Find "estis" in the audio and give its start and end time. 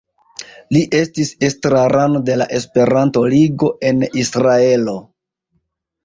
0.99-1.33